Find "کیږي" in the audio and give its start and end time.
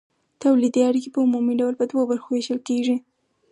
2.67-2.95